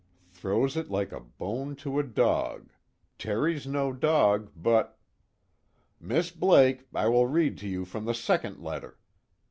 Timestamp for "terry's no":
3.19-3.93